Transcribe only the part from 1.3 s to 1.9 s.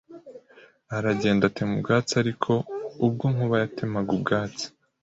atema